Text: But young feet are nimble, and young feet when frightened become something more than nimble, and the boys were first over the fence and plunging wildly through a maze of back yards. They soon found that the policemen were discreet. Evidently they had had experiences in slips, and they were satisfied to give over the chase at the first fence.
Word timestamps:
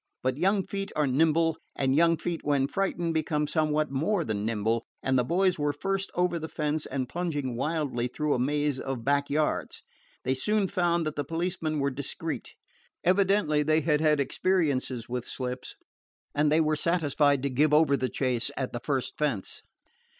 But 0.23 0.39
young 0.39 0.65
feet 0.65 0.91
are 0.95 1.05
nimble, 1.05 1.57
and 1.75 1.95
young 1.95 2.17
feet 2.17 2.41
when 2.43 2.65
frightened 2.65 3.13
become 3.13 3.45
something 3.45 3.85
more 3.91 4.23
than 4.23 4.47
nimble, 4.47 4.83
and 5.03 5.15
the 5.15 5.23
boys 5.23 5.59
were 5.59 5.73
first 5.73 6.09
over 6.15 6.39
the 6.39 6.47
fence 6.49 6.87
and 6.87 7.07
plunging 7.07 7.55
wildly 7.55 8.07
through 8.07 8.33
a 8.33 8.39
maze 8.39 8.79
of 8.79 9.05
back 9.05 9.29
yards. 9.29 9.83
They 10.23 10.33
soon 10.33 10.67
found 10.67 11.05
that 11.05 11.15
the 11.17 11.23
policemen 11.23 11.77
were 11.77 11.91
discreet. 11.91 12.55
Evidently 13.03 13.61
they 13.61 13.81
had 13.81 14.01
had 14.01 14.19
experiences 14.19 15.05
in 15.07 15.21
slips, 15.21 15.75
and 16.33 16.51
they 16.51 16.61
were 16.61 16.75
satisfied 16.75 17.43
to 17.43 17.51
give 17.51 17.71
over 17.71 17.95
the 17.95 18.09
chase 18.09 18.49
at 18.57 18.73
the 18.73 18.79
first 18.83 19.19
fence. 19.19 19.61